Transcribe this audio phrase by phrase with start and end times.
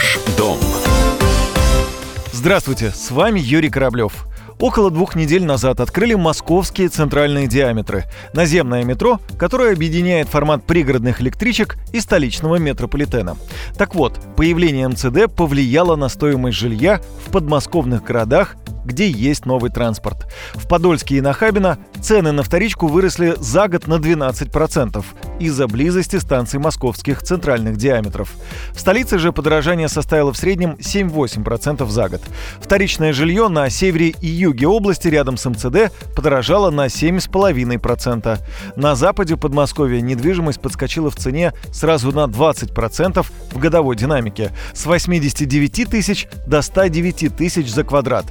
[0.00, 0.58] Ваш дом.
[2.32, 4.26] Здравствуйте, с вами Юрий Кораблев.
[4.58, 11.76] Около двух недель назад открыли московские центральные диаметры– наземное метро, которое объединяет формат пригородных электричек
[11.92, 13.36] и столичного метрополитена.
[13.76, 18.56] Так вот, появление МЦД повлияло на стоимость жилья в подмосковных городах
[18.90, 20.26] где есть новый транспорт.
[20.54, 25.04] В Подольске и Нахабино цены на вторичку выросли за год на 12%
[25.38, 28.32] из-за близости станций московских центральных диаметров.
[28.72, 32.20] В столице же подорожание составило в среднем 7-8% за год.
[32.60, 38.38] Вторичное жилье на севере и юге области рядом с МЦД подорожало на 7,5%.
[38.76, 45.88] На западе Подмосковья недвижимость подскочила в цене сразу на 20% в годовой динамике с 89
[45.88, 48.26] тысяч до 109 тысяч за квадрат.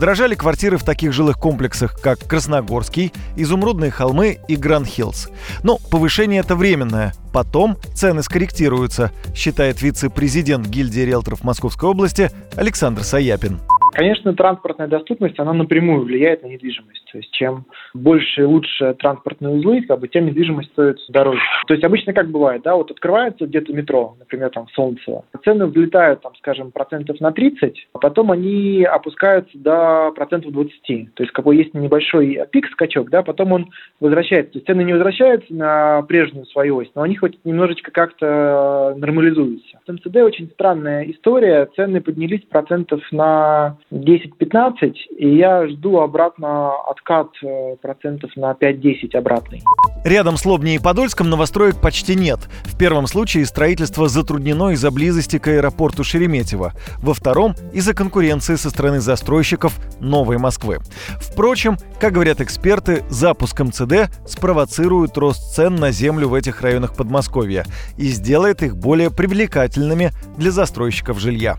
[0.00, 5.28] Подорожали квартиры в таких жилых комплексах, как Красногорский, Изумрудные холмы и Гранд-Хиллз.
[5.62, 7.12] Но повышение это временное.
[7.34, 13.60] Потом цены скорректируются, считает вице-президент гильдии риэлторов Московской области Александр Саяпин.
[14.00, 17.04] Конечно, транспортная доступность, она напрямую влияет на недвижимость.
[17.12, 21.42] То есть чем больше и лучше транспортные узлы, как бы, тем недвижимость стоит дороже.
[21.66, 26.22] То есть обычно как бывает, да, вот открывается где-то метро, например, там Солнце, цены взлетают,
[26.22, 31.14] там, скажем, процентов на 30, а потом они опускаются до процентов 20.
[31.14, 33.70] То есть какой есть небольшой пик, скачок, да, потом он
[34.00, 34.52] возвращается.
[34.52, 39.78] То есть цены не возвращаются на прежнюю свою ось, но они хоть немножечко как-то нормализуются.
[39.86, 41.68] В МЦД очень странная история.
[41.76, 49.62] Цены поднялись процентов на 10-15, и я жду обратно откат э, процентов на 5-10 обратный.
[50.04, 52.38] Рядом с Лобней и Подольском новостроек почти нет.
[52.64, 56.72] В первом случае строительство затруднено из-за близости к аэропорту Шереметьево.
[57.02, 60.78] Во втором– из-за конкуренции со стороны застройщиков Новой Москвы.
[61.20, 67.64] Впрочем, как говорят эксперты, запуск МЦД спровоцирует рост цен на землю в этих районах Подмосковья
[67.98, 71.56] и сделает их более привлекательными для застройщиков жилья.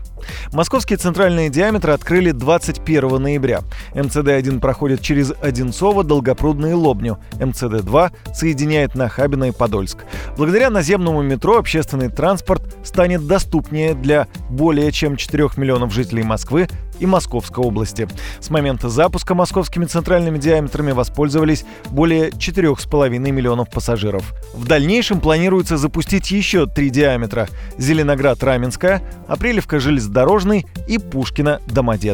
[0.52, 3.62] Московские центральные диаметры открыли 21 ноября.
[3.94, 7.18] МЦД-1 проходит через Одинцово, Долгопрудно и Лобню.
[7.32, 10.04] МЦД-2 соединяет Нахабино и Подольск.
[10.36, 16.68] Благодаря наземному метро общественный транспорт станет доступнее для более чем 4 миллионов жителей Москвы
[16.98, 18.08] и Московской области.
[18.40, 24.32] С момента запуска московскими центральными диаметрами воспользовались более 4,5 миллионов пассажиров.
[24.54, 32.11] В дальнейшем планируется запустить еще три диаметра– Зеленоград-Раменская, Апрелевка-Железнодорожный и Пушкина-Домодедово.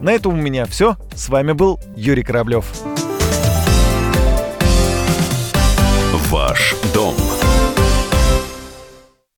[0.00, 0.96] На этом у меня все.
[1.14, 2.64] С вами был Юрий Кораблев.
[6.30, 6.76] Ваш